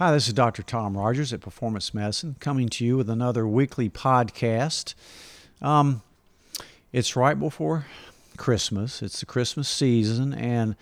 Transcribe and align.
Hi, 0.00 0.12
this 0.12 0.28
is 0.28 0.32
Dr. 0.32 0.62
Tom 0.62 0.96
Rogers 0.96 1.30
at 1.34 1.42
Performance 1.42 1.92
Medicine 1.92 2.34
coming 2.40 2.70
to 2.70 2.86
you 2.86 2.96
with 2.96 3.10
another 3.10 3.46
weekly 3.46 3.90
podcast. 3.90 4.94
Um, 5.60 6.00
it's 6.90 7.16
right 7.16 7.38
before 7.38 7.84
Christmas, 8.38 9.02
it's 9.02 9.20
the 9.20 9.26
Christmas 9.26 9.68
season, 9.68 10.32
and 10.32 10.74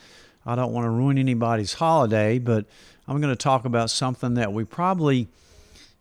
I 0.46 0.54
don't 0.54 0.72
want 0.72 0.84
to 0.84 0.90
ruin 0.90 1.18
anybody's 1.18 1.72
holiday, 1.72 2.38
but 2.38 2.66
I'm 3.08 3.20
going 3.20 3.32
to 3.32 3.36
talk 3.36 3.64
about 3.64 3.90
something 3.90 4.34
that 4.34 4.52
we 4.52 4.62
probably 4.62 5.26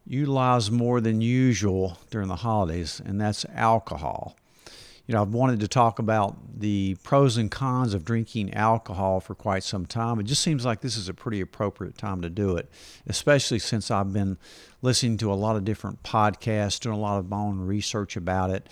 utilize 0.05 0.70
more 0.70 1.02
than 1.02 1.20
usual 1.20 1.97
during 2.11 2.27
the 2.27 2.36
holidays, 2.36 3.02
and 3.04 3.20
that's 3.20 3.47
alcohol 3.55 4.36
you 5.07 5.16
know, 5.16 5.21
I've 5.21 5.34
wanted 5.34 5.61
to 5.61 5.70
talk 5.70 6.00
about 6.00 6.60
the 6.60 6.96
pros 7.02 7.38
and 7.38 7.50
cons 7.50 7.93
of 7.93 8.04
drinking 8.04 8.54
alcohol 8.54 9.21
for 9.21 9.36
quite 9.36 9.64
some 9.64 9.86
time. 9.86 10.20
It 10.20 10.24
just 10.24 10.42
seems 10.42 10.66
like 10.66 10.82
this 10.82 10.97
is 10.97 11.07
a 11.07 11.14
pretty 11.14 11.39
appropriate 11.39 11.97
time 11.97 12.21
to 12.21 12.30
do 12.30 12.57
it, 12.57 12.70
especially 13.07 13.60
since 13.60 13.89
I've 13.89 14.11
been 14.11 14.38
listening 14.82 15.18
to 15.20 15.32
a 15.32 15.36
lot 15.36 15.56
of 15.56 15.64
different 15.64 16.04
podcasts, 16.04 16.80
doing 16.80 16.97
a 16.97 17.00
lot 17.00 17.20
of 17.20 17.30
my 17.30 17.38
own 17.38 17.60
research 17.61 18.18
about 18.18 18.50
it. 18.50 18.68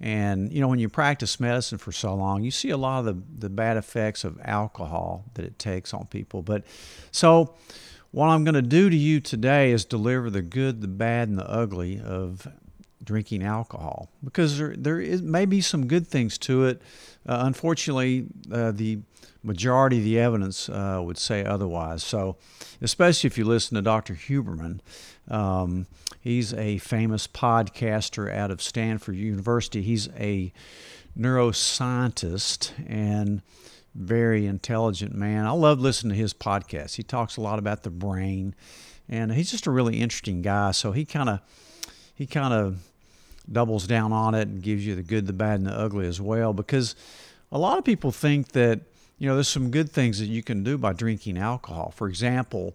And, 0.00 0.52
you 0.52 0.60
know, 0.60 0.68
when 0.68 0.78
you 0.78 0.88
practice 0.88 1.40
medicine 1.40 1.78
for 1.78 1.90
so 1.90 2.14
long, 2.14 2.44
you 2.44 2.52
see 2.52 2.70
a 2.70 2.76
lot 2.76 3.00
of 3.00 3.04
the, 3.06 3.22
the 3.38 3.50
bad 3.50 3.76
effects 3.76 4.22
of 4.22 4.40
alcohol 4.44 5.24
that 5.34 5.44
it 5.44 5.58
takes 5.58 5.92
on 5.92 6.06
people. 6.06 6.42
But 6.42 6.64
so, 7.10 7.54
what 8.12 8.28
I'm 8.28 8.44
going 8.44 8.54
to 8.54 8.62
do 8.62 8.90
to 8.90 8.96
you 8.96 9.18
today 9.18 9.72
is 9.72 9.84
deliver 9.84 10.30
the 10.30 10.42
good, 10.42 10.82
the 10.82 10.88
bad, 10.88 11.28
and 11.28 11.36
the 11.36 11.50
ugly 11.50 12.00
of 12.00 12.46
drinking 13.04 13.42
alcohol 13.42 14.10
because 14.22 14.58
there, 14.58 14.74
there 14.76 15.00
is, 15.00 15.22
may 15.22 15.44
be 15.44 15.60
some 15.60 15.86
good 15.86 16.06
things 16.06 16.38
to 16.38 16.64
it. 16.64 16.82
Uh, 17.26 17.42
unfortunately, 17.44 18.26
uh, 18.52 18.70
the 18.72 18.98
majority 19.42 19.98
of 19.98 20.04
the 20.04 20.18
evidence 20.18 20.68
uh, 20.68 21.00
would 21.04 21.18
say 21.18 21.44
otherwise. 21.44 22.02
So, 22.02 22.36
especially 22.80 23.28
if 23.28 23.38
you 23.38 23.44
listen 23.44 23.76
to 23.76 23.82
Dr. 23.82 24.14
Huberman, 24.14 24.80
um, 25.28 25.86
he's 26.20 26.52
a 26.54 26.78
famous 26.78 27.26
podcaster 27.26 28.34
out 28.34 28.50
of 28.50 28.62
Stanford 28.62 29.16
University. 29.16 29.82
He's 29.82 30.08
a 30.18 30.52
neuroscientist 31.16 32.72
and 32.88 33.42
very 33.94 34.46
intelligent 34.46 35.14
man. 35.14 35.46
I 35.46 35.52
love 35.52 35.78
listening 35.78 36.14
to 36.14 36.20
his 36.20 36.34
podcast. 36.34 36.96
He 36.96 37.02
talks 37.02 37.36
a 37.36 37.40
lot 37.40 37.58
about 37.58 37.84
the 37.84 37.90
brain, 37.90 38.54
and 39.08 39.32
he's 39.32 39.50
just 39.50 39.66
a 39.66 39.70
really 39.70 40.00
interesting 40.00 40.42
guy. 40.42 40.72
So 40.72 40.92
he 40.92 41.04
kind 41.04 41.28
of 41.28 41.40
he 42.14 42.26
kind 42.26 42.52
of 42.52 42.78
doubles 43.50 43.86
down 43.86 44.12
on 44.12 44.34
it 44.34 44.48
and 44.48 44.62
gives 44.62 44.86
you 44.86 44.94
the 44.94 45.02
good, 45.02 45.26
the 45.26 45.32
bad, 45.32 45.60
and 45.60 45.66
the 45.66 45.78
ugly 45.78 46.06
as 46.06 46.20
well. 46.20 46.52
Because 46.52 46.96
a 47.52 47.58
lot 47.58 47.78
of 47.78 47.84
people 47.84 48.10
think 48.10 48.52
that 48.52 48.80
you 49.18 49.28
know 49.28 49.34
there's 49.34 49.48
some 49.48 49.70
good 49.70 49.90
things 49.90 50.18
that 50.18 50.26
you 50.26 50.42
can 50.42 50.62
do 50.62 50.76
by 50.78 50.92
drinking 50.92 51.38
alcohol. 51.38 51.92
For 51.94 52.08
example, 52.08 52.74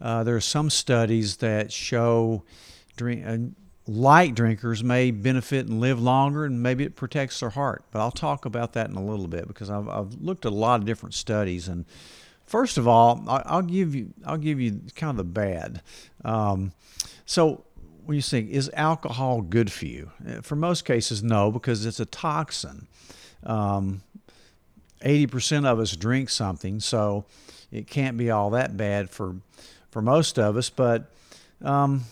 uh, 0.00 0.24
there 0.24 0.36
are 0.36 0.40
some 0.40 0.70
studies 0.70 1.36
that 1.38 1.72
show 1.72 2.42
drink. 2.96 3.24
Uh, 3.26 3.38
light 3.88 4.34
drinkers 4.34 4.84
may 4.84 5.10
benefit 5.10 5.66
and 5.66 5.80
live 5.80 6.00
longer, 6.00 6.44
and 6.44 6.62
maybe 6.62 6.84
it 6.84 6.94
protects 6.94 7.40
their 7.40 7.50
heart. 7.50 7.84
But 7.90 8.00
I'll 8.00 8.10
talk 8.10 8.44
about 8.44 8.74
that 8.74 8.90
in 8.90 8.96
a 8.96 9.04
little 9.04 9.26
bit 9.26 9.48
because 9.48 9.70
I've, 9.70 9.88
I've 9.88 10.14
looked 10.20 10.44
at 10.44 10.52
a 10.52 10.54
lot 10.54 10.80
of 10.80 10.86
different 10.86 11.14
studies. 11.14 11.68
And 11.68 11.86
first 12.44 12.76
of 12.76 12.86
all, 12.86 13.24
I'll 13.26 13.62
give 13.62 13.94
you 13.94 14.12
I'll 14.26 14.36
give 14.36 14.60
you 14.60 14.80
kind 14.94 15.10
of 15.10 15.16
the 15.16 15.24
bad. 15.24 15.82
Um, 16.24 16.72
so 17.24 17.64
when 18.08 18.16
you 18.16 18.22
think, 18.22 18.48
is 18.48 18.70
alcohol 18.72 19.42
good 19.42 19.70
for 19.70 19.84
you? 19.84 20.10
Uh, 20.26 20.40
for 20.40 20.56
most 20.56 20.86
cases, 20.86 21.22
no, 21.22 21.52
because 21.52 21.84
it's 21.84 22.00
a 22.00 22.06
toxin. 22.06 22.86
Um, 23.44 24.00
80% 25.04 25.66
of 25.66 25.78
us 25.78 25.94
drink 25.94 26.30
something, 26.30 26.80
so 26.80 27.26
it 27.70 27.86
can't 27.86 28.16
be 28.16 28.30
all 28.30 28.48
that 28.48 28.78
bad 28.78 29.10
for, 29.10 29.36
for 29.90 30.00
most 30.00 30.38
of 30.38 30.56
us. 30.56 30.70
But, 30.70 31.12
um, 31.60 32.04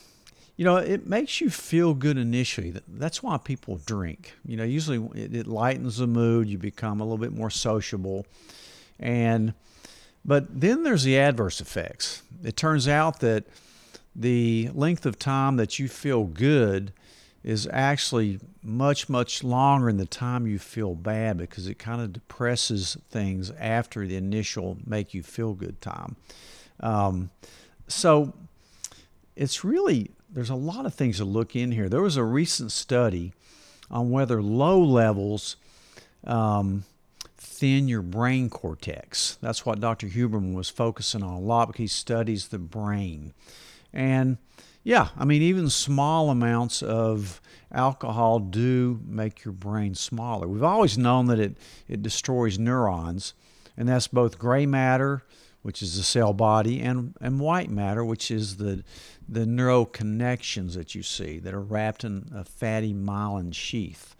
you 0.58 0.66
know, 0.66 0.76
it 0.76 1.06
makes 1.06 1.40
you 1.40 1.48
feel 1.48 1.94
good 1.94 2.18
initially. 2.18 2.74
That's 2.86 3.22
why 3.22 3.38
people 3.38 3.80
drink. 3.86 4.34
You 4.44 4.58
know, 4.58 4.64
usually 4.64 5.02
it, 5.18 5.34
it 5.34 5.46
lightens 5.46 5.96
the 5.96 6.06
mood, 6.06 6.46
you 6.46 6.58
become 6.58 7.00
a 7.00 7.04
little 7.04 7.16
bit 7.16 7.32
more 7.32 7.48
sociable. 7.48 8.26
And, 9.00 9.54
but 10.26 10.60
then 10.60 10.82
there's 10.82 11.04
the 11.04 11.16
adverse 11.18 11.62
effects. 11.62 12.22
It 12.44 12.54
turns 12.54 12.86
out 12.86 13.20
that 13.20 13.44
the 14.18 14.70
length 14.72 15.04
of 15.04 15.18
time 15.18 15.56
that 15.56 15.78
you 15.78 15.88
feel 15.88 16.24
good 16.24 16.92
is 17.44 17.68
actually 17.72 18.40
much, 18.62 19.08
much 19.08 19.44
longer 19.44 19.86
than 19.86 19.98
the 19.98 20.06
time 20.06 20.46
you 20.46 20.58
feel 20.58 20.94
bad 20.94 21.36
because 21.36 21.68
it 21.68 21.78
kind 21.78 22.00
of 22.00 22.12
depresses 22.12 22.96
things 23.10 23.52
after 23.52 24.06
the 24.06 24.16
initial 24.16 24.78
make 24.84 25.14
you 25.14 25.22
feel 25.22 25.52
good 25.52 25.80
time. 25.80 26.16
Um, 26.80 27.30
so 27.86 28.34
it's 29.36 29.62
really, 29.62 30.10
there's 30.28 30.50
a 30.50 30.56
lot 30.56 30.86
of 30.86 30.94
things 30.94 31.18
to 31.18 31.24
look 31.24 31.54
in 31.54 31.70
here. 31.70 31.88
There 31.88 32.02
was 32.02 32.16
a 32.16 32.24
recent 32.24 32.72
study 32.72 33.32
on 33.90 34.10
whether 34.10 34.42
low 34.42 34.82
levels 34.82 35.56
um, 36.24 36.84
thin 37.36 37.86
your 37.86 38.02
brain 38.02 38.50
cortex. 38.50 39.38
That's 39.40 39.64
what 39.64 39.78
Dr. 39.78 40.08
Huberman 40.08 40.54
was 40.54 40.68
focusing 40.68 41.22
on 41.22 41.34
a 41.34 41.38
lot 41.38 41.68
because 41.68 41.78
he 41.78 41.86
studies 41.86 42.48
the 42.48 42.58
brain. 42.58 43.34
And 43.96 44.36
yeah, 44.84 45.08
I 45.16 45.24
mean, 45.24 45.40
even 45.40 45.70
small 45.70 46.28
amounts 46.28 46.82
of 46.82 47.40
alcohol 47.72 48.38
do 48.38 49.00
make 49.06 49.42
your 49.42 49.54
brain 49.54 49.94
smaller. 49.94 50.46
We've 50.46 50.62
always 50.62 50.98
known 50.98 51.26
that 51.26 51.40
it, 51.40 51.56
it 51.88 52.02
destroys 52.02 52.58
neurons, 52.58 53.32
and 53.74 53.88
that's 53.88 54.06
both 54.06 54.38
gray 54.38 54.66
matter, 54.66 55.22
which 55.62 55.80
is 55.80 55.96
the 55.96 56.02
cell 56.02 56.34
body, 56.34 56.82
and, 56.82 57.16
and 57.22 57.40
white 57.40 57.70
matter, 57.70 58.04
which 58.04 58.30
is 58.30 58.58
the, 58.58 58.84
the 59.26 59.46
neural 59.46 59.86
connections 59.86 60.74
that 60.74 60.94
you 60.94 61.02
see 61.02 61.38
that 61.38 61.54
are 61.54 61.62
wrapped 61.62 62.04
in 62.04 62.30
a 62.34 62.44
fatty 62.44 62.92
myelin 62.92 63.54
sheath. 63.54 64.14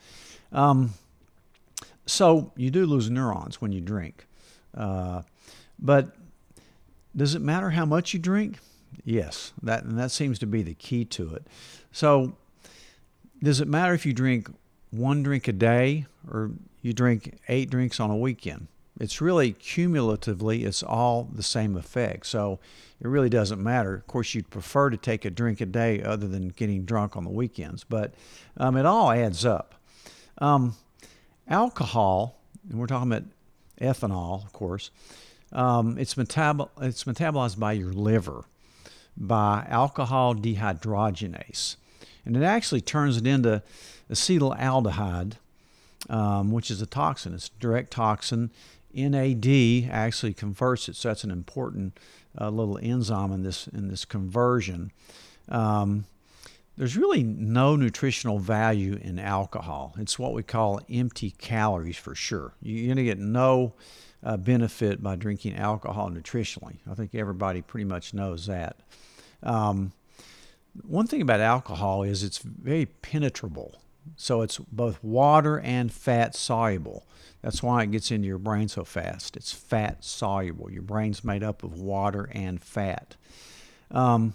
Um, 0.53 0.95
so 2.07 2.51
you 2.57 2.71
do 2.71 2.87
lose 2.87 3.11
neurons 3.11 3.61
when 3.61 3.73
you 3.73 3.83
drink. 3.83 4.27
Uh, 4.75 5.21
but 5.79 6.17
does 7.15 7.35
it 7.35 7.43
matter 7.43 7.71
how 7.71 7.85
much 7.85 8.15
you 8.15 8.19
drink? 8.19 8.59
Yes, 9.05 9.53
that 9.63 9.85
and 9.85 9.99
that 9.99 10.11
seems 10.11 10.39
to 10.41 10.47
be 10.47 10.63
the 10.63 10.75
key 10.75 11.05
to 11.07 11.35
it. 11.35 11.47
So, 11.93 12.37
does 13.43 13.61
it 13.61 13.69
matter 13.69 13.95
if 13.95 14.07
you 14.07 14.13
drink 14.13 14.49
one 14.91 15.23
drink 15.23 15.47
a 15.49 15.53
day 15.53 16.07
or 16.31 16.53
you 16.83 16.93
drink 16.93 17.39
eight 17.49 17.71
drinks 17.71 18.01
on 18.01 18.11
a 18.11 18.17
weekend? 18.17 18.69
It's 18.99 19.21
really 19.21 19.53
cumulatively, 19.53 20.65
it's 20.65 20.83
all 20.83 21.29
the 21.31 21.43
same 21.43 21.77
effect. 21.77 22.27
So 22.27 22.59
it 23.01 23.07
really 23.07 23.29
doesn't 23.29 23.63
matter. 23.63 23.95
Of 23.95 24.07
course, 24.07 24.35
you'd 24.35 24.49
prefer 24.49 24.89
to 24.89 24.97
take 24.97 25.25
a 25.25 25.31
drink 25.31 25.61
a 25.61 25.67
day 25.67 26.03
other 26.03 26.27
than 26.27 26.49
getting 26.49 26.85
drunk 26.85 27.17
on 27.17 27.25
the 27.25 27.31
weekends, 27.31 27.85
but 27.85 28.15
um, 28.57 28.77
it 28.77 28.87
all 28.87 29.11
adds 29.11 29.45
up. 29.45 29.75
Um, 30.39 30.77
alcohol, 31.47 32.39
and 32.71 32.79
we're 32.79 32.87
talking 32.87 33.13
about 33.13 33.25
ethanol, 33.81 34.45
of 34.45 34.53
course, 34.53 34.91
um, 35.53 35.99
it's, 35.99 36.15
metabol- 36.15 36.71
it's 36.81 37.05
metabolized 37.05 37.59
by 37.59 37.73
your 37.73 37.93
liver 37.93 38.45
by 39.17 39.67
alcohol 39.69 40.35
dehydrogenase. 40.35 41.77
And 42.25 42.37
it 42.37 42.43
actually 42.43 42.81
turns 42.81 43.17
it 43.17 43.27
into 43.27 43.63
acetaldehyde, 44.11 45.35
um, 46.11 46.51
which 46.51 46.71
is 46.71 46.83
a 46.83 46.87
toxin. 46.87 47.35
It's 47.35 47.49
a 47.49 47.61
direct 47.61 47.93
toxin. 47.93 48.51
NAD 48.95 49.89
actually 49.91 50.33
converts 50.33 50.89
it, 50.89 50.97
so 50.97 51.09
that's 51.09 51.25
an 51.25 51.31
important 51.31 51.99
uh, 52.41 52.51
little 52.51 52.79
enzyme 52.83 53.33
in 53.33 53.43
this 53.43 53.69
in 53.69 53.89
this 53.89 54.05
conversion. 54.05 54.91
Um, 55.49 56.07
there's 56.77 56.97
really 56.97 57.23
no 57.23 57.77
nutritional 57.77 58.39
value 58.39 58.99
in 59.01 59.19
alcohol. 59.19 59.95
It's 59.99 60.19
what 60.19 60.35
we 60.35 60.43
call 60.43 60.81
empty 60.91 61.31
calories 61.31 61.97
for 61.97 62.15
sure. 62.15 62.53
You're 62.61 62.87
going 62.87 62.97
to 62.99 63.05
get 63.05 63.19
no 63.19 63.75
uh, 64.27 64.37
benefit 64.37 65.01
by 65.01 65.15
drinking 65.15 65.55
alcohol 65.55 66.11
nutritionally. 66.11 66.79
I 66.91 66.95
think 66.95 67.15
everybody 67.15 67.63
pretty 67.63 67.85
much 67.85 68.13
knows 68.13 68.47
that. 68.47 68.77
Um, 69.45 69.93
one 70.83 71.07
thing 71.07 71.23
about 71.23 71.39
alcohol 71.39 72.03
is 72.03 72.25
it's 72.25 72.39
very 72.39 72.87
penetrable. 72.87 73.81
So 74.17 74.43
it's 74.43 74.59
both 74.59 75.03
water 75.03 75.61
and 75.61 75.93
fat 75.93 76.35
soluble. 76.35 77.07
That's 77.41 77.63
why 77.63 77.85
it 77.85 77.93
gets 77.93 78.11
into 78.11 78.27
your 78.27 78.39
brain 78.39 78.67
so 78.67 78.83
fast. 78.83 79.37
It's 79.37 79.53
fat 79.53 80.05
soluble. 80.05 80.73
Your 80.73 80.83
brain's 80.83 81.23
made 81.23 81.45
up 81.45 81.63
of 81.63 81.81
water 81.81 82.29
and 82.33 82.61
fat. 82.61 83.15
Um, 83.93 84.35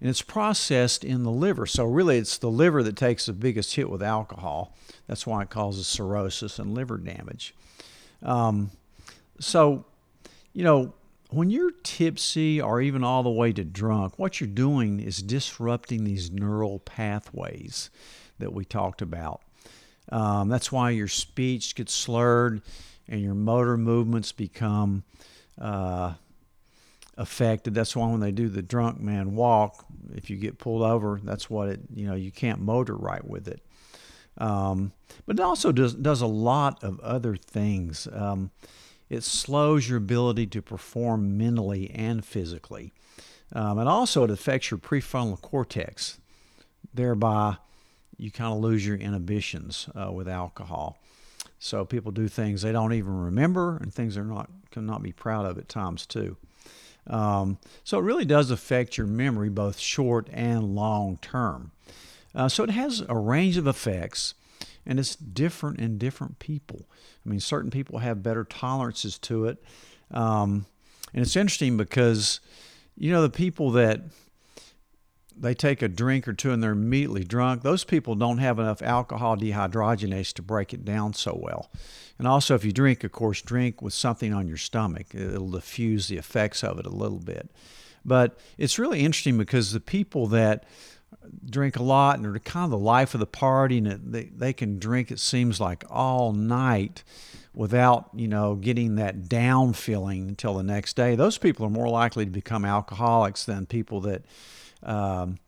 and 0.00 0.08
it's 0.08 0.22
processed 0.22 1.02
in 1.02 1.24
the 1.24 1.30
liver. 1.30 1.66
So, 1.66 1.84
really, 1.84 2.18
it's 2.18 2.38
the 2.38 2.50
liver 2.50 2.82
that 2.84 2.96
takes 2.96 3.26
the 3.26 3.32
biggest 3.32 3.74
hit 3.74 3.90
with 3.90 4.02
alcohol. 4.02 4.76
That's 5.08 5.26
why 5.26 5.42
it 5.42 5.50
causes 5.50 5.86
cirrhosis 5.88 6.58
and 6.58 6.74
liver 6.74 6.98
damage. 6.98 7.54
Um, 8.22 8.70
so, 9.40 9.84
you 10.52 10.64
know, 10.64 10.94
when 11.30 11.50
you're 11.50 11.72
tipsy 11.82 12.60
or 12.60 12.80
even 12.80 13.02
all 13.02 13.22
the 13.22 13.30
way 13.30 13.52
to 13.52 13.64
drunk, 13.64 14.18
what 14.18 14.40
you're 14.40 14.48
doing 14.48 15.00
is 15.00 15.18
disrupting 15.18 16.04
these 16.04 16.30
neural 16.30 16.78
pathways 16.78 17.90
that 18.38 18.52
we 18.52 18.64
talked 18.64 19.02
about. 19.02 19.42
Um, 20.10 20.48
that's 20.48 20.70
why 20.70 20.90
your 20.90 21.08
speech 21.08 21.74
gets 21.74 21.92
slurred 21.92 22.62
and 23.08 23.20
your 23.20 23.34
motor 23.34 23.76
movements 23.76 24.32
become 24.32 25.02
uh, 25.60 26.14
affected. 27.16 27.74
That's 27.74 27.96
why 27.96 28.10
when 28.10 28.20
they 28.20 28.32
do 28.32 28.48
the 28.48 28.62
drunk 28.62 29.00
man 29.00 29.34
walk, 29.34 29.84
if 30.14 30.30
you 30.30 30.36
get 30.36 30.58
pulled 30.58 30.82
over, 30.82 31.20
that's 31.22 31.48
what 31.48 31.68
it, 31.68 31.80
you 31.92 32.06
know, 32.06 32.14
you 32.14 32.30
can't 32.30 32.60
motor 32.60 32.94
right 32.94 33.26
with 33.26 33.48
it. 33.48 33.60
Um, 34.38 34.92
but 35.26 35.38
it 35.38 35.42
also 35.42 35.72
does, 35.72 35.94
does 35.94 36.20
a 36.20 36.26
lot 36.26 36.82
of 36.82 37.00
other 37.00 37.36
things. 37.36 38.08
Um, 38.12 38.50
it 39.08 39.22
slows 39.22 39.88
your 39.88 39.98
ability 39.98 40.46
to 40.48 40.62
perform 40.62 41.36
mentally 41.36 41.90
and 41.90 42.24
physically. 42.24 42.92
Um, 43.52 43.78
and 43.78 43.88
also, 43.88 44.24
it 44.24 44.30
affects 44.30 44.70
your 44.70 44.78
prefrontal 44.78 45.40
cortex. 45.40 46.18
Thereby, 46.92 47.56
you 48.16 48.30
kind 48.30 48.52
of 48.52 48.60
lose 48.60 48.86
your 48.86 48.96
inhibitions 48.96 49.88
uh, 49.94 50.10
with 50.12 50.28
alcohol. 50.28 50.98
So 51.58 51.84
people 51.84 52.12
do 52.12 52.28
things 52.28 52.62
they 52.62 52.72
don't 52.72 52.92
even 52.92 53.24
remember, 53.24 53.76
and 53.78 53.92
things 53.92 54.14
they're 54.14 54.24
not 54.24 54.50
cannot 54.70 55.02
be 55.02 55.12
proud 55.12 55.46
of 55.46 55.56
at 55.56 55.68
times 55.68 56.04
too. 56.04 56.36
Um, 57.06 57.58
so 57.84 57.98
it 57.98 58.02
really 58.02 58.24
does 58.24 58.50
affect 58.50 58.98
your 58.98 59.06
memory, 59.06 59.48
both 59.48 59.78
short 59.78 60.28
and 60.32 60.74
long 60.74 61.18
term. 61.18 61.70
Uh, 62.34 62.48
so 62.48 62.64
it 62.64 62.70
has 62.70 63.02
a 63.08 63.16
range 63.16 63.56
of 63.56 63.66
effects, 63.66 64.34
and 64.86 64.98
it's 64.98 65.16
different 65.16 65.80
in 65.80 65.98
different 65.98 66.38
people. 66.38 66.88
I 67.24 67.28
mean, 67.28 67.40
certain 67.40 67.70
people 67.70 67.98
have 67.98 68.22
better 68.22 68.44
tolerances 68.44 69.18
to 69.20 69.46
it, 69.46 69.62
um, 70.10 70.66
and 71.12 71.22
it's 71.22 71.36
interesting 71.36 71.76
because 71.76 72.40
you 72.96 73.10
know 73.12 73.22
the 73.22 73.30
people 73.30 73.70
that 73.72 74.02
they 75.36 75.54
take 75.54 75.82
a 75.82 75.88
drink 75.88 76.28
or 76.28 76.32
two 76.32 76.52
and 76.52 76.62
they're 76.62 76.72
immediately 76.72 77.24
drunk. 77.24 77.62
Those 77.62 77.84
people 77.84 78.14
don't 78.14 78.38
have 78.38 78.58
enough 78.58 78.82
alcohol 78.82 79.36
dehydrogenase 79.36 80.32
to 80.34 80.42
break 80.42 80.72
it 80.72 80.84
down 80.84 81.12
so 81.14 81.38
well. 81.40 81.70
And 82.18 82.28
also, 82.28 82.54
if 82.54 82.64
you 82.64 82.72
drink, 82.72 83.02
of 83.02 83.12
course, 83.12 83.42
drink 83.42 83.82
with 83.82 83.92
something 83.92 84.32
on 84.32 84.46
your 84.46 84.56
stomach. 84.56 85.14
It'll 85.14 85.50
diffuse 85.50 86.06
the 86.08 86.16
effects 86.16 86.62
of 86.62 86.78
it 86.78 86.86
a 86.86 86.90
little 86.90 87.18
bit. 87.18 87.50
But 88.04 88.38
it's 88.58 88.78
really 88.78 89.00
interesting 89.00 89.38
because 89.38 89.72
the 89.72 89.80
people 89.80 90.26
that 90.28 90.64
drink 91.48 91.76
a 91.76 91.82
lot 91.82 92.16
and 92.16 92.24
they're 92.24 92.38
kind 92.38 92.64
of 92.64 92.70
the 92.70 92.78
life 92.78 93.14
of 93.14 93.20
the 93.20 93.26
party 93.26 93.78
and 93.78 94.12
they, 94.12 94.24
they 94.24 94.52
can 94.52 94.78
drink, 94.78 95.10
it 95.10 95.20
seems 95.20 95.60
like, 95.60 95.84
all 95.90 96.32
night 96.32 97.02
without, 97.54 98.10
you 98.14 98.26
know, 98.26 98.54
getting 98.56 98.96
that 98.96 99.28
down 99.28 99.72
feeling 99.72 100.28
until 100.28 100.54
the 100.54 100.62
next 100.62 100.96
day. 100.96 101.14
Those 101.14 101.38
people 101.38 101.64
are 101.66 101.70
more 101.70 101.88
likely 101.88 102.24
to 102.24 102.30
become 102.30 102.64
alcoholics 102.64 103.44
than 103.44 103.66
people 103.66 104.00
that 104.00 104.24
um, 104.82 105.38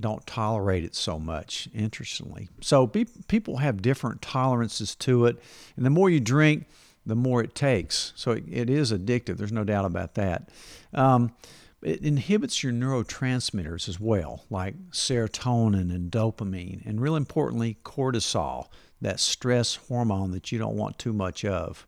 don't 0.00 0.26
tolerate 0.26 0.84
it 0.84 0.94
so 0.94 1.18
much, 1.18 1.68
interestingly. 1.74 2.48
So 2.60 2.86
be, 2.86 3.06
people 3.28 3.58
have 3.58 3.82
different 3.82 4.22
tolerances 4.22 4.94
to 4.96 5.26
it. 5.26 5.36
And 5.76 5.84
the 5.84 5.90
more 5.90 6.08
you 6.08 6.20
drink, 6.20 6.66
the 7.04 7.16
more 7.16 7.42
it 7.42 7.54
takes. 7.54 8.12
So 8.16 8.30
it, 8.32 8.44
it 8.48 8.70
is 8.70 8.92
addictive. 8.92 9.36
There's 9.36 9.52
no 9.52 9.64
doubt 9.64 9.84
about 9.84 10.14
that. 10.14 10.48
Um, 10.94 11.32
it 11.82 12.02
inhibits 12.02 12.62
your 12.62 12.72
neurotransmitters 12.72 13.88
as 13.88 13.98
well, 13.98 14.44
like 14.50 14.74
serotonin 14.90 15.94
and 15.94 16.10
dopamine, 16.10 16.84
and 16.86 17.00
real 17.00 17.16
importantly, 17.16 17.78
cortisol, 17.84 18.68
that 19.00 19.20
stress 19.20 19.76
hormone 19.88 20.30
that 20.30 20.52
you 20.52 20.58
don't 20.58 20.76
want 20.76 20.98
too 20.98 21.12
much 21.12 21.44
of. 21.44 21.86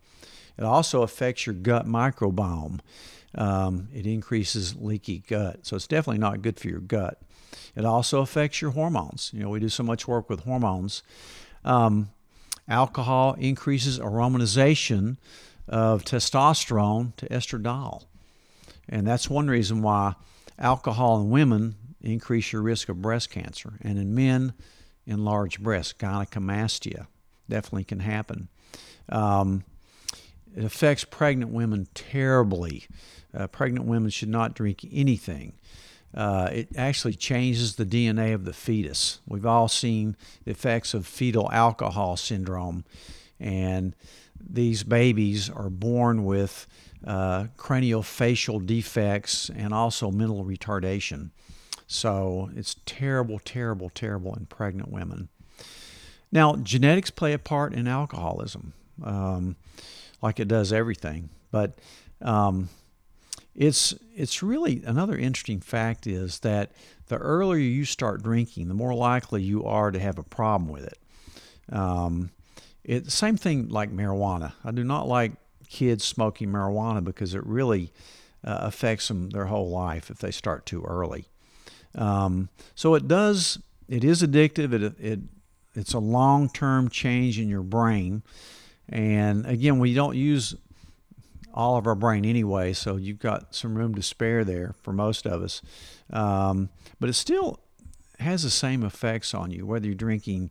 It 0.58 0.64
also 0.64 1.02
affects 1.02 1.46
your 1.46 1.54
gut 1.54 1.86
microbiome. 1.86 2.80
Um, 3.36 3.88
it 3.92 4.06
increases 4.06 4.76
leaky 4.76 5.18
gut, 5.18 5.66
so 5.66 5.76
it's 5.76 5.86
definitely 5.86 6.20
not 6.20 6.42
good 6.42 6.58
for 6.58 6.68
your 6.68 6.80
gut. 6.80 7.20
It 7.76 7.84
also 7.84 8.20
affects 8.20 8.60
your 8.60 8.72
hormones. 8.72 9.30
You 9.32 9.40
know, 9.40 9.48
we 9.48 9.60
do 9.60 9.68
so 9.68 9.82
much 9.82 10.06
work 10.06 10.28
with 10.28 10.40
hormones. 10.40 11.02
Um, 11.64 12.10
alcohol 12.68 13.34
increases 13.34 13.98
aromatization 13.98 15.16
of 15.68 16.04
testosterone 16.04 17.16
to 17.16 17.26
estradiol. 17.28 18.04
And 18.88 19.06
that's 19.06 19.30
one 19.30 19.48
reason 19.48 19.82
why 19.82 20.14
alcohol 20.58 21.20
in 21.20 21.30
women 21.30 21.76
increase 22.00 22.52
your 22.52 22.62
risk 22.62 22.88
of 22.88 23.00
breast 23.00 23.30
cancer. 23.30 23.74
And 23.80 23.98
in 23.98 24.14
men, 24.14 24.52
enlarged 25.06 25.62
breast, 25.62 25.98
gynecomastia, 25.98 27.06
definitely 27.48 27.84
can 27.84 28.00
happen. 28.00 28.48
Um, 29.08 29.64
it 30.56 30.64
affects 30.64 31.04
pregnant 31.04 31.50
women 31.50 31.88
terribly. 31.94 32.84
Uh, 33.36 33.46
pregnant 33.48 33.86
women 33.86 34.10
should 34.10 34.28
not 34.28 34.54
drink 34.54 34.86
anything. 34.92 35.54
Uh, 36.14 36.48
it 36.52 36.68
actually 36.76 37.14
changes 37.14 37.74
the 37.74 37.84
DNA 37.84 38.34
of 38.34 38.44
the 38.44 38.52
fetus. 38.52 39.18
We've 39.26 39.46
all 39.46 39.66
seen 39.66 40.16
the 40.44 40.52
effects 40.52 40.94
of 40.94 41.06
fetal 41.06 41.50
alcohol 41.50 42.16
syndrome, 42.16 42.84
and 43.40 43.96
these 44.40 44.84
babies 44.84 45.50
are 45.50 45.70
born 45.70 46.24
with 46.24 46.68
uh, 47.06 47.46
craniofacial 47.56 48.64
defects 48.64 49.50
and 49.54 49.74
also 49.74 50.10
mental 50.10 50.44
retardation. 50.44 51.30
So 51.86 52.50
it's 52.56 52.76
terrible, 52.86 53.38
terrible, 53.38 53.90
terrible 53.90 54.34
in 54.34 54.46
pregnant 54.46 54.90
women. 54.90 55.28
Now, 56.32 56.56
genetics 56.56 57.10
play 57.10 57.32
a 57.32 57.38
part 57.38 57.74
in 57.74 57.86
alcoholism, 57.86 58.72
um, 59.02 59.56
like 60.20 60.40
it 60.40 60.48
does 60.48 60.72
everything. 60.72 61.28
But 61.52 61.78
um, 62.22 62.70
it's 63.54 63.94
it's 64.16 64.42
really 64.42 64.82
another 64.84 65.16
interesting 65.16 65.60
fact 65.60 66.06
is 66.06 66.40
that 66.40 66.72
the 67.06 67.16
earlier 67.18 67.60
you 67.60 67.84
start 67.84 68.22
drinking, 68.22 68.68
the 68.68 68.74
more 68.74 68.94
likely 68.94 69.42
you 69.42 69.64
are 69.64 69.90
to 69.90 70.00
have 70.00 70.18
a 70.18 70.22
problem 70.24 70.68
with 70.68 70.84
it. 70.84 70.98
Um, 71.72 72.30
it 72.82 73.12
same 73.12 73.36
thing 73.36 73.68
like 73.68 73.92
marijuana. 73.92 74.54
I 74.64 74.72
do 74.72 74.82
not 74.82 75.06
like 75.06 75.32
kids 75.74 76.04
smoking 76.04 76.50
marijuana 76.50 77.02
because 77.02 77.34
it 77.34 77.44
really 77.44 77.92
uh, 78.44 78.58
affects 78.60 79.08
them 79.08 79.30
their 79.30 79.46
whole 79.46 79.68
life 79.68 80.08
if 80.08 80.18
they 80.18 80.30
start 80.30 80.64
too 80.64 80.84
early. 80.84 81.26
Um, 81.96 82.48
so 82.76 82.94
it 82.94 83.08
does. 83.08 83.58
It 83.88 84.04
is 84.04 84.22
addictive. 84.22 84.72
It, 84.72 84.94
it 85.00 85.20
it's 85.74 85.92
a 85.92 85.98
long 85.98 86.48
term 86.48 86.88
change 86.88 87.40
in 87.40 87.48
your 87.48 87.62
brain. 87.62 88.22
And 88.88 89.44
again, 89.46 89.80
we 89.80 89.94
don't 89.94 90.16
use 90.16 90.54
all 91.52 91.76
of 91.76 91.86
our 91.86 91.94
brain 91.96 92.24
anyway, 92.24 92.72
so 92.72 92.96
you've 92.96 93.18
got 93.18 93.54
some 93.54 93.76
room 93.76 93.94
to 93.96 94.02
spare 94.02 94.44
there 94.44 94.74
for 94.82 94.92
most 94.92 95.26
of 95.26 95.42
us. 95.42 95.60
Um, 96.12 96.68
but 97.00 97.08
it 97.08 97.14
still 97.14 97.60
has 98.20 98.44
the 98.44 98.50
same 98.50 98.84
effects 98.84 99.34
on 99.34 99.50
you, 99.50 99.66
whether 99.66 99.86
you're 99.86 99.94
drinking 99.94 100.50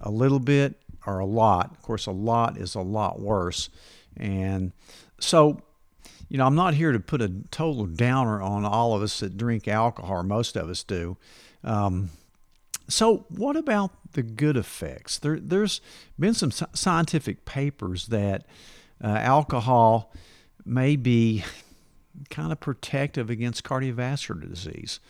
a 0.00 0.10
little 0.10 0.40
bit 0.40 0.80
or 1.06 1.18
a 1.18 1.26
lot. 1.26 1.70
Of 1.70 1.82
course, 1.82 2.06
a 2.06 2.12
lot 2.12 2.56
is 2.56 2.74
a 2.74 2.80
lot 2.80 3.20
worse. 3.20 3.68
And 4.16 4.72
so, 5.20 5.60
you 6.28 6.38
know, 6.38 6.46
I'm 6.46 6.54
not 6.54 6.74
here 6.74 6.92
to 6.92 7.00
put 7.00 7.22
a 7.22 7.32
total 7.50 7.86
downer 7.86 8.42
on 8.42 8.64
all 8.64 8.94
of 8.94 9.02
us 9.02 9.20
that 9.20 9.36
drink 9.36 9.68
alcohol, 9.68 10.22
most 10.22 10.56
of 10.56 10.68
us 10.68 10.82
do. 10.82 11.16
Um, 11.62 12.10
so, 12.88 13.26
what 13.28 13.56
about 13.56 14.12
the 14.12 14.22
good 14.22 14.56
effects? 14.56 15.18
There, 15.18 15.38
has 15.60 15.80
been 16.18 16.34
some 16.34 16.50
scientific 16.50 17.44
papers 17.44 18.06
that 18.06 18.46
uh, 19.02 19.08
alcohol 19.08 20.12
may 20.64 20.96
be 20.96 21.44
kind 22.30 22.52
of 22.52 22.60
protective 22.60 23.28
against 23.28 23.64
cardiovascular 23.64 24.48
disease 24.48 25.00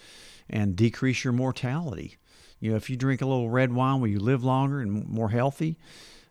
and 0.48 0.76
decrease 0.76 1.24
your 1.24 1.32
mortality. 1.32 2.16
You 2.60 2.70
know, 2.70 2.76
if 2.76 2.88
you 2.88 2.96
drink 2.96 3.20
a 3.20 3.26
little 3.26 3.50
red 3.50 3.72
wine, 3.72 4.00
will 4.00 4.08
you 4.08 4.18
live 4.18 4.42
longer 4.42 4.80
and 4.80 5.06
more 5.08 5.30
healthy? 5.30 5.76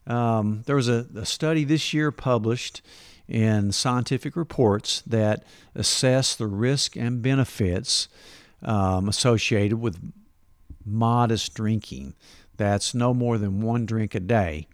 Um, 0.08 0.64
there 0.66 0.76
was 0.76 0.90
a, 0.90 1.08
a 1.16 1.26
study 1.26 1.64
this 1.64 1.94
year 1.94 2.12
published 2.12 2.82
in 3.28 3.72
scientific 3.72 4.36
reports 4.36 5.02
that 5.08 5.44
assess 5.74 6.36
the 6.36 6.48
risk 6.48 6.96
and 6.96 7.22
benefits 7.22 8.08
um, 8.62 9.10
associated 9.10 9.80
with 9.80 9.98
modest 10.86 11.56
drinking. 11.56 12.14
That's 12.58 12.94
no 12.94 13.14
more 13.14 13.38
than 13.38 13.62
one 13.62 13.86
drink 13.86 14.16
a 14.16 14.20
day. 14.20 14.68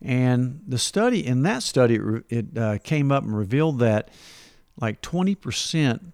And 0.00 0.60
the 0.66 0.78
study, 0.78 1.26
in 1.26 1.42
that 1.42 1.62
study, 1.62 1.98
it 2.28 2.56
uh, 2.56 2.78
came 2.78 3.10
up 3.10 3.24
and 3.24 3.36
revealed 3.36 3.80
that 3.80 4.10
like 4.80 5.02
20%, 5.02 6.12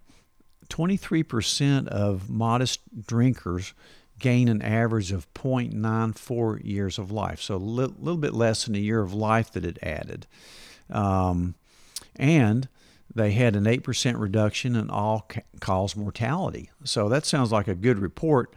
23% 0.69 1.87
of 1.87 2.29
modest 2.29 2.79
drinkers 3.05 3.73
gain 4.25 4.47
an 4.47 4.59
average 4.63 5.11
of 5.11 5.31
0.94 5.35 6.65
years 6.65 6.97
of 6.97 7.11
life. 7.11 7.39
So 7.39 7.57
a 7.57 7.57
li- 7.57 7.93
little 7.99 8.17
bit 8.17 8.33
less 8.33 8.65
than 8.65 8.73
a 8.73 8.79
year 8.79 9.03
of 9.03 9.13
life 9.13 9.51
that 9.51 9.63
it 9.63 9.77
added. 9.83 10.25
Um, 10.89 11.53
and 12.15 12.67
they 13.13 13.33
had 13.33 13.55
an 13.55 13.65
8% 13.65 14.19
reduction 14.19 14.75
in 14.75 14.89
all 14.89 15.29
cause 15.59 15.95
mortality. 15.95 16.71
So 16.83 17.07
that 17.07 17.27
sounds 17.27 17.51
like 17.51 17.67
a 17.67 17.75
good 17.75 17.99
report. 17.99 18.51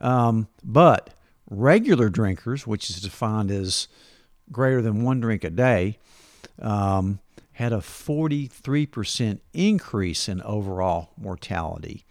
Um, 0.00 0.48
but 0.64 1.10
regular 1.48 2.08
drinkers, 2.08 2.66
which 2.66 2.90
is 2.90 3.00
defined 3.00 3.52
as 3.52 3.86
greater 4.50 4.82
than 4.82 5.04
one 5.04 5.20
drink 5.20 5.44
a 5.44 5.50
day 5.50 5.98
um, 6.60 7.20
had 7.52 7.72
a 7.72 7.78
43% 7.78 9.38
increase 9.52 10.28
in 10.28 10.42
overall 10.42 11.10
mortality. 11.16 12.04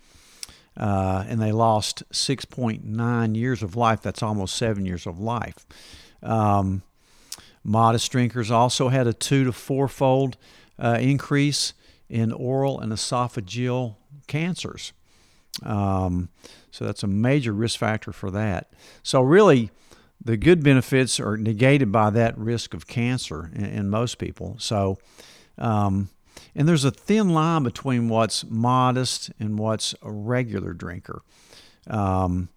Uh, 0.76 1.24
and 1.28 1.42
they 1.42 1.52
lost 1.52 2.04
6.9 2.12 3.36
years 3.36 3.62
of 3.62 3.76
life. 3.76 4.02
That's 4.02 4.24
almost 4.24 4.56
seven 4.56 4.86
years 4.86 5.06
of 5.06 5.20
life. 5.20 5.66
Um, 6.22 6.82
modest 7.64 8.12
drinkers 8.12 8.50
also 8.50 8.90
had 8.90 9.08
a 9.08 9.14
two 9.14 9.44
to 9.44 9.52
four 9.52 9.88
fold 9.88 10.38
uh, 10.80 10.98
increase 11.00 11.74
in 12.10 12.32
oral 12.32 12.80
and 12.80 12.92
esophageal 12.92 13.96
cancers. 14.28 14.94
Um, 15.62 16.30
so 16.72 16.86
that's 16.86 17.04
a 17.04 17.08
major 17.08 17.54
risk 17.54 17.80
factor 17.80 18.12
for 18.12 18.32
that. 18.32 18.72
So, 19.04 19.22
really, 19.22 19.70
the 20.24 20.38
good 20.38 20.64
benefits 20.64 21.20
are 21.20 21.38
negated 21.38 21.92
by 21.92 22.10
that 22.12 22.38
risk 22.38 22.74
of 22.74 22.88
cancer 22.88 23.52
in, 23.54 23.66
in 23.66 23.90
most 23.90 24.18
people. 24.18 24.56
So, 24.60 24.98
um, 25.58 26.10
and 26.56 26.68
there's 26.68 26.86
a 26.86 26.92
thin 26.92 27.30
line 27.30 27.64
between 27.64 28.10
what's 28.10 28.44
modest 28.46 29.32
and 29.40 29.58
what's 29.58 29.96
a 30.02 30.12
regular 30.12 30.74
drinker. 30.74 31.22
Um, 31.88 32.50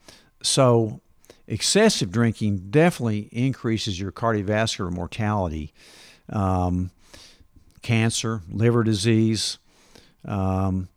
so, 0.43 1.00
excessive 1.47 2.11
drinking 2.11 2.71
definitely 2.71 3.28
increases 3.33 3.99
your 3.99 4.12
cardiovascular 4.12 4.93
mortality, 4.93 5.73
um, 6.28 6.90
cancer, 7.83 8.43
liver 8.49 8.85
disease. 8.85 9.59
Um, 10.25 10.88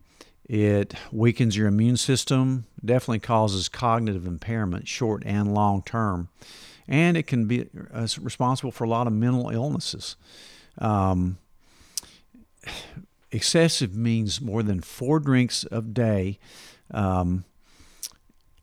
it 0.48 0.94
weakens 1.12 1.56
your 1.56 1.68
immune 1.68 1.96
system, 1.96 2.66
definitely 2.84 3.20
causes 3.20 3.68
cognitive 3.68 4.26
impairment, 4.26 4.88
short 4.88 5.22
and 5.24 5.54
long 5.54 5.82
term, 5.82 6.28
and 6.88 7.16
it 7.16 7.28
can 7.28 7.46
be 7.46 7.68
uh, 7.94 8.08
responsible 8.20 8.72
for 8.72 8.82
a 8.82 8.88
lot 8.88 9.06
of 9.06 9.12
mental 9.12 9.50
illnesses. 9.50 10.16
Um, 10.78 11.38
excessive 13.30 13.94
means 13.94 14.40
more 14.40 14.62
than 14.62 14.80
four 14.80 15.20
drinks 15.20 15.64
a 15.70 15.80
day, 15.80 16.38
um, 16.90 17.44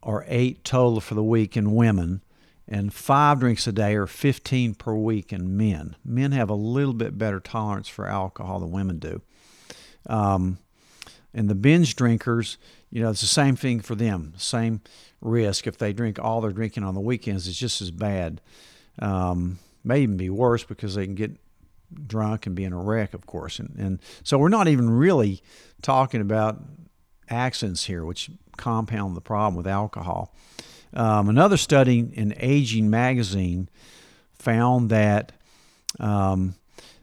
or 0.01 0.25
eight 0.27 0.63
total 0.63 0.99
for 1.01 1.15
the 1.15 1.23
week 1.23 1.57
in 1.57 1.73
women, 1.73 2.21
and 2.67 2.93
five 2.93 3.39
drinks 3.39 3.65
a 3.67 3.71
day 3.71 3.95
or 3.95 4.07
15 4.07 4.75
per 4.75 4.93
week 4.93 5.31
in 5.31 5.55
men. 5.55 5.95
Men 6.03 6.31
have 6.33 6.49
a 6.49 6.55
little 6.55 6.93
bit 6.93 7.17
better 7.17 7.39
tolerance 7.39 7.87
for 7.87 8.07
alcohol 8.07 8.59
than 8.59 8.71
women 8.71 8.99
do. 8.99 9.21
Um, 10.07 10.57
and 11.33 11.49
the 11.49 11.55
binge 11.55 11.95
drinkers, 11.95 12.57
you 12.89 13.01
know, 13.01 13.09
it's 13.09 13.21
the 13.21 13.27
same 13.27 13.55
thing 13.55 13.79
for 13.79 13.95
them. 13.95 14.33
Same 14.37 14.81
risk. 15.21 15.67
If 15.67 15.77
they 15.77 15.93
drink 15.93 16.19
all 16.19 16.41
they're 16.41 16.51
drinking 16.51 16.83
on 16.83 16.93
the 16.93 16.99
weekends, 17.01 17.47
it's 17.47 17.57
just 17.57 17.81
as 17.81 17.91
bad. 17.91 18.41
Um, 18.99 19.59
may 19.83 20.01
even 20.01 20.17
be 20.17 20.29
worse 20.29 20.63
because 20.63 20.95
they 20.95 21.05
can 21.05 21.15
get 21.15 21.37
drunk 22.05 22.45
and 22.45 22.55
being 22.55 22.73
a 22.73 22.77
wreck, 22.77 23.13
of 23.13 23.25
course. 23.25 23.59
And, 23.59 23.75
and 23.77 23.99
so 24.23 24.37
we're 24.37 24.49
not 24.49 24.67
even 24.67 24.89
really 24.89 25.41
talking 25.81 26.21
about 26.21 26.61
accidents 27.29 27.85
here, 27.85 28.05
which 28.05 28.29
compound 28.57 29.15
the 29.15 29.21
problem 29.21 29.55
with 29.55 29.67
alcohol. 29.67 30.33
Um, 30.93 31.29
another 31.29 31.57
study 31.57 31.99
in 31.99 32.33
Aging 32.37 32.89
Magazine 32.89 33.69
found 34.33 34.89
that 34.89 35.31
um, 35.99 36.55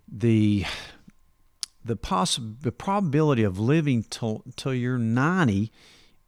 the 0.08 0.64
the 1.84 1.96
poss- 1.96 2.40
the 2.60 2.72
probability 2.72 3.42
of 3.42 3.58
living 3.58 4.04
till 4.04 4.42
till 4.56 4.72
you're 4.72 4.98
90 4.98 5.70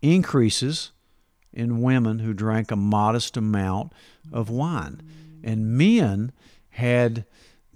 increases 0.02 0.92
in 1.52 1.80
women 1.80 2.18
who 2.18 2.34
drank 2.34 2.70
a 2.70 2.76
modest 2.76 3.36
amount 3.36 3.92
of 4.32 4.50
wine, 4.50 5.00
and 5.42 5.76
men 5.78 6.32
had 6.70 7.25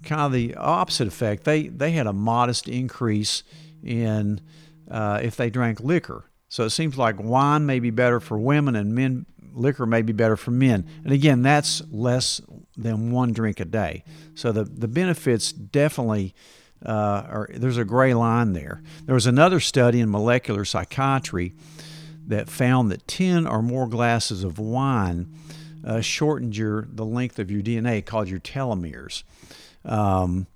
kind 0.03 0.21
of 0.21 0.31
the 0.31 0.55
opposite 0.55 1.07
effect. 1.07 1.43
They 1.43 1.67
they 1.67 1.91
had 1.91 2.07
a 2.07 2.13
modest 2.13 2.67
increase 2.67 3.43
in 3.83 4.41
uh, 4.89 5.19
if 5.21 5.35
they 5.35 5.49
drank 5.49 5.79
liquor. 5.79 6.25
So 6.49 6.65
it 6.65 6.71
seems 6.71 6.97
like 6.97 7.15
wine 7.19 7.65
may 7.65 7.79
be 7.79 7.91
better 7.91 8.19
for 8.19 8.37
women, 8.37 8.75
and 8.75 8.93
men 8.93 9.25
liquor 9.53 9.85
may 9.85 10.01
be 10.01 10.13
better 10.13 10.35
for 10.35 10.51
men. 10.51 10.85
And 11.03 11.13
again, 11.13 11.41
that's 11.41 11.81
less 11.91 12.41
than 12.77 13.11
one 13.11 13.31
drink 13.31 13.59
a 13.59 13.65
day. 13.65 14.03
So 14.35 14.51
the 14.51 14.63
the 14.63 14.87
benefits 14.87 15.51
definitely 15.51 16.33
uh, 16.85 17.45
there's 17.49 17.77
a 17.77 17.85
gray 17.85 18.13
line 18.13 18.53
there. 18.53 18.81
There 19.05 19.15
was 19.15 19.27
another 19.27 19.59
study 19.59 19.99
in 19.99 20.09
molecular 20.09 20.65
psychiatry 20.65 21.53
that 22.27 22.49
found 22.49 22.91
that 22.91 23.07
10 23.07 23.45
or 23.45 23.61
more 23.61 23.87
glasses 23.87 24.43
of 24.43 24.57
wine 24.57 25.27
uh, 25.83 26.01
shortened 26.01 26.55
your 26.55 26.87
the 26.91 27.05
length 27.05 27.39
of 27.39 27.51
your 27.51 27.61
DNA, 27.61 28.05
called 28.05 28.29
your 28.29 28.39
telomeres, 28.39 29.23
um, 29.85 30.47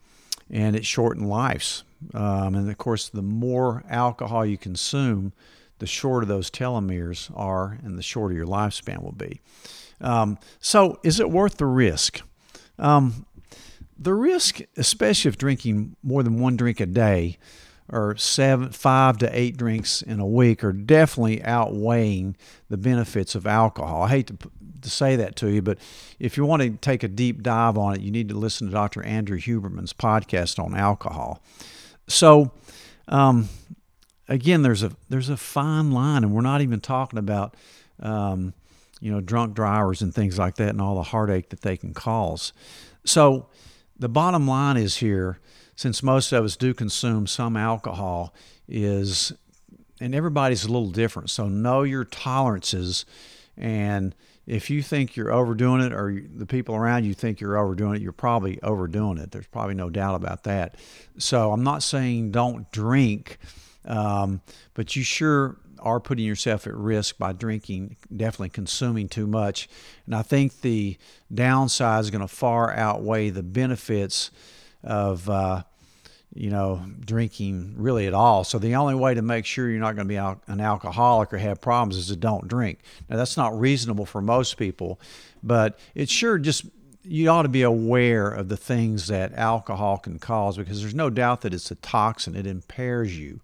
and 0.50 0.76
it 0.76 0.86
shortened 0.86 1.30
lives. 1.30 1.84
Um, 2.14 2.56
and 2.56 2.70
of 2.70 2.78
course, 2.78 3.10
the 3.10 3.22
more 3.22 3.84
alcohol 3.90 4.46
you 4.46 4.58
consume, 4.58 5.34
the 5.80 5.88
shorter 5.88 6.26
those 6.26 6.50
telomeres 6.50 7.32
are, 7.36 7.80
and 7.84 7.98
the 7.98 8.04
shorter 8.04 8.34
your 8.36 8.46
lifespan 8.46 9.02
will 9.02 9.12
be. 9.12 9.42
Um, 10.02 10.38
so, 10.60 11.00
is 11.04 11.20
it 11.20 11.30
worth 11.30 11.58
the 11.58 11.66
risk? 11.66 12.22
Um, 12.78 13.26
the 13.98 14.14
risk, 14.14 14.62
especially 14.78 15.30
of 15.30 15.38
drinking 15.38 15.96
more 16.04 16.22
than 16.24 16.40
one 16.40 16.58
drink 16.58 16.80
a 16.80 16.86
day, 16.86 17.38
or 17.90 18.16
seven, 18.18 18.72
five 18.72 19.18
to 19.20 19.38
eight 19.38 19.58
drinks 19.58 20.02
in 20.02 20.20
a 20.20 20.26
week, 20.26 20.64
are 20.64 20.74
definitely 20.74 21.44
outweighing 21.44 22.36
the 22.70 22.78
benefits 22.78 23.36
of 23.36 23.46
alcohol. 23.46 24.04
I 24.04 24.10
hate 24.10 24.28
to, 24.28 24.38
to 24.82 24.90
say 24.90 25.16
that 25.16 25.36
to 25.38 25.50
you, 25.50 25.62
but 25.62 25.78
if 26.20 26.38
you 26.38 26.46
want 26.46 26.62
to 26.64 26.72
take 26.72 27.04
a 27.04 27.08
deep 27.08 27.44
dive 27.44 27.78
on 27.78 27.96
it, 27.96 28.02
you 28.02 28.12
need 28.12 28.30
to 28.30 28.36
listen 28.36 28.68
to 28.68 28.74
Dr. 28.74 29.04
Andrew 29.04 29.38
Huberman's 29.38 29.94
podcast 29.94 30.58
on 30.64 30.76
alcohol. 30.76 31.44
So, 32.08 32.52
um, 33.08 33.50
again, 34.28 34.62
there's 34.62 34.84
a 34.84 34.92
there's 35.10 35.30
a 35.30 35.38
fine 35.38 35.92
line, 35.92 36.24
and 36.24 36.34
we're 36.34 36.42
not 36.42 36.62
even 36.62 36.80
talking 36.80 37.20
about. 37.20 37.56
Um, 38.00 38.54
you 39.02 39.12
know, 39.12 39.20
drunk 39.22 39.54
drivers 39.54 40.02
and 40.02 40.16
things 40.16 40.40
like 40.40 40.56
that, 40.56 40.70
and 40.70 40.82
all 40.82 40.96
the 40.96 41.04
heartache 41.04 41.50
that 41.50 41.62
they 41.62 41.78
can 41.78 41.94
cause. 41.94 42.54
So, 43.06 43.48
the 43.98 44.10
bottom 44.10 44.48
line 44.48 44.78
is 44.78 44.98
here, 44.98 45.40
since 45.76 46.02
most 46.02 46.32
of 46.32 46.44
us 46.44 46.56
do 46.56 46.74
consume 46.74 47.28
some 47.28 47.58
alcohol, 47.58 48.34
is, 48.68 49.34
and 50.00 50.16
everybody's 50.16 50.64
a 50.64 50.72
little 50.72 50.92
different. 50.92 51.30
So 51.30 51.48
know 51.48 51.84
your 51.84 52.06
tolerances. 52.06 53.06
And 53.58 54.16
if 54.48 54.70
you 54.70 54.82
think 54.82 55.16
you're 55.16 55.32
overdoing 55.32 55.82
it 55.82 55.92
or 55.92 56.22
the 56.36 56.46
people 56.46 56.76
around 56.76 57.04
you 57.04 57.14
think 57.14 57.40
you're 57.40 57.58
overdoing 57.58 57.96
it, 57.96 58.02
you're 58.02 58.12
probably 58.12 58.62
overdoing 58.62 59.18
it. 59.18 59.32
There's 59.32 59.48
probably 59.48 59.76
no 59.76 59.90
doubt 59.90 60.16
about 60.16 60.44
that. 60.44 60.76
So 61.18 61.52
I'm 61.52 61.64
not 61.64 61.84
saying 61.84 62.32
don't 62.32 62.72
drink, 62.72 63.38
um, 63.86 64.42
but 64.74 64.96
you 64.96 65.04
sure 65.04 65.58
are 65.80 66.00
putting 66.00 66.26
yourself 66.26 66.66
at 66.66 66.76
risk 66.76 67.18
by 67.18 67.32
drinking, 67.32 67.96
definitely 68.16 68.50
consuming 68.50 69.08
too 69.08 69.28
much. 69.28 69.70
And 70.06 70.16
I 70.16 70.24
think 70.24 70.62
the 70.62 70.98
downside 71.34 72.02
is 72.02 72.10
going 72.10 72.22
to 72.22 72.28
far 72.28 72.74
outweigh 72.74 73.30
the 73.30 73.44
benefits 73.44 74.32
of, 74.86 75.30
uh, 75.30 75.64
you 76.34 76.50
know, 76.50 76.82
drinking 77.00 77.76
really 77.78 78.08
at 78.08 78.14
all. 78.14 78.44
So 78.44 78.60
the 78.60 78.76
only 78.76 78.96
way 78.96 79.14
to 79.14 79.22
make 79.22 79.46
sure 79.46 79.70
you're 79.70 79.80
not 79.80 79.96
going 79.96 80.08
to 80.08 80.12
be 80.12 80.18
al- 80.18 80.42
an 80.48 80.62
alcoholic 80.62 81.34
or 81.34 81.38
have 81.38 81.62
problems 81.62 81.98
is 81.98 82.08
to 82.08 82.16
don't 82.16 82.48
drink. 82.48 82.80
Now 83.10 83.18
that's 83.18 83.38
not 83.38 83.58
reasonable 83.58 84.06
for 84.06 84.22
most 84.22 84.58
people, 84.58 85.00
but 85.42 85.80
it 85.96 86.10
sure 86.10 86.38
just 86.38 86.66
you 87.08 87.30
ought 87.30 87.44
to 87.44 87.50
be 87.50 87.62
aware 87.62 88.30
of 88.30 88.50
the 88.50 88.58
things 88.58 89.08
that 89.08 89.34
alcohol 89.34 89.98
can 89.98 90.20
cause 90.20 90.58
because 90.58 90.82
there's 90.82 90.96
no 90.96 91.10
doubt 91.10 91.42
that 91.42 91.54
it's 91.54 91.72
a 91.72 91.76
toxin. 91.76 92.36
It 92.36 92.48
impairs 92.48 93.18
you. 93.18 93.40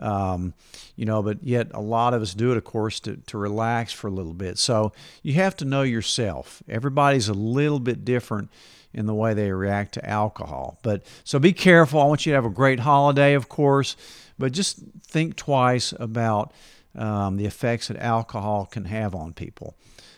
Um, 0.00 0.54
you 0.96 1.04
know, 1.04 1.22
but 1.22 1.42
yet 1.44 1.68
a 1.72 1.80
lot 1.80 2.14
of 2.14 2.22
us 2.22 2.34
do 2.34 2.50
it, 2.50 2.56
of 2.56 2.64
course, 2.64 2.98
to, 3.00 3.16
to 3.16 3.38
relax 3.38 3.92
for 3.92 4.08
a 4.08 4.10
little 4.10 4.34
bit. 4.34 4.58
So 4.58 4.92
you 5.22 5.34
have 5.34 5.56
to 5.58 5.64
know 5.64 5.82
yourself. 5.82 6.62
Everybody's 6.68 7.28
a 7.28 7.34
little 7.34 7.78
bit 7.78 8.04
different 8.04 8.50
in 8.94 9.06
the 9.06 9.14
way 9.14 9.34
they 9.34 9.50
react 9.50 9.94
to 9.94 10.08
alcohol. 10.08 10.78
But 10.82 11.02
so 11.24 11.38
be 11.38 11.52
careful. 11.52 12.00
I 12.00 12.04
want 12.04 12.24
you 12.24 12.32
to 12.32 12.36
have 12.36 12.44
a 12.44 12.50
great 12.50 12.80
holiday, 12.80 13.34
of 13.34 13.48
course, 13.48 13.96
but 14.38 14.52
just 14.52 14.80
think 15.06 15.36
twice 15.36 15.92
about 15.98 16.52
um, 16.94 17.36
the 17.36 17.46
effects 17.46 17.88
that 17.88 17.96
alcohol 17.98 18.66
can 18.66 18.84
have 18.84 19.14
on 19.14 19.32
people. 19.32 19.76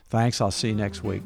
Thanks. 0.09 0.41
I'll 0.41 0.51
see 0.51 0.69
you 0.69 0.75
next 0.75 1.03
week. 1.03 1.23